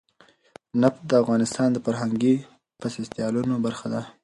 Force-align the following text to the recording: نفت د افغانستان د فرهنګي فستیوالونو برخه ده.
نفت 0.81 0.99
د 1.09 1.11
افغانستان 1.21 1.67
د 1.71 1.77
فرهنګي 1.85 2.35
فستیوالونو 2.81 3.55
برخه 3.65 3.87
ده. 3.93 4.01